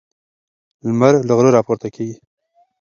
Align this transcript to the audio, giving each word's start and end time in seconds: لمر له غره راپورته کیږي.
لمر 0.85 1.13
له 1.27 1.33
غره 1.37 1.49
راپورته 1.57 1.87
کیږي. 1.95 2.15